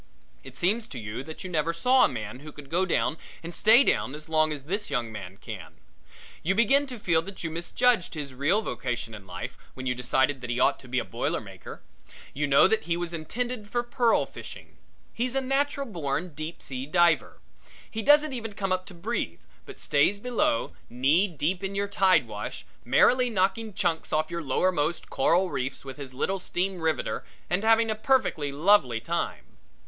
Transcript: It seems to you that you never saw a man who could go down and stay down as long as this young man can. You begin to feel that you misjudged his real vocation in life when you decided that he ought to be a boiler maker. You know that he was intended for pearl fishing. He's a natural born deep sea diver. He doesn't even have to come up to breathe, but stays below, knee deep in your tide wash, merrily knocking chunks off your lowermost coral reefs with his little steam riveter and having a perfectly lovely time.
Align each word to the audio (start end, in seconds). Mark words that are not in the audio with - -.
It 0.43 0.57
seems 0.57 0.87
to 0.87 0.97
you 0.99 1.21
that 1.25 1.43
you 1.43 1.49
never 1.51 1.73
saw 1.73 2.03
a 2.05 2.09
man 2.09 2.39
who 2.39 2.51
could 2.51 2.71
go 2.71 2.87
down 2.87 3.19
and 3.43 3.53
stay 3.53 3.83
down 3.83 4.15
as 4.15 4.27
long 4.27 4.51
as 4.51 4.63
this 4.63 4.89
young 4.89 5.11
man 5.11 5.37
can. 5.37 5.75
You 6.41 6.55
begin 6.55 6.87
to 6.87 6.97
feel 6.97 7.21
that 7.21 7.43
you 7.43 7.51
misjudged 7.51 8.15
his 8.15 8.33
real 8.33 8.63
vocation 8.63 9.13
in 9.13 9.27
life 9.27 9.59
when 9.75 9.85
you 9.85 9.93
decided 9.93 10.41
that 10.41 10.49
he 10.49 10.59
ought 10.59 10.79
to 10.79 10.87
be 10.87 10.97
a 10.97 11.05
boiler 11.05 11.39
maker. 11.39 11.83
You 12.33 12.47
know 12.47 12.67
that 12.67 12.85
he 12.85 12.97
was 12.97 13.13
intended 13.13 13.67
for 13.69 13.83
pearl 13.83 14.25
fishing. 14.25 14.77
He's 15.13 15.35
a 15.35 15.39
natural 15.39 15.85
born 15.85 16.29
deep 16.33 16.63
sea 16.63 16.87
diver. 16.87 17.37
He 17.91 18.01
doesn't 18.01 18.33
even 18.33 18.49
have 18.49 18.55
to 18.55 18.59
come 18.59 18.71
up 18.71 18.87
to 18.87 18.95
breathe, 18.95 19.41
but 19.67 19.79
stays 19.79 20.17
below, 20.17 20.73
knee 20.89 21.27
deep 21.27 21.63
in 21.63 21.75
your 21.75 21.87
tide 21.87 22.27
wash, 22.27 22.65
merrily 22.83 23.29
knocking 23.29 23.71
chunks 23.75 24.11
off 24.11 24.31
your 24.31 24.41
lowermost 24.41 25.11
coral 25.11 25.51
reefs 25.51 25.85
with 25.85 25.97
his 25.97 26.11
little 26.15 26.39
steam 26.39 26.79
riveter 26.81 27.23
and 27.51 27.63
having 27.63 27.91
a 27.91 27.93
perfectly 27.95 28.51
lovely 28.51 28.99
time. 28.99 29.45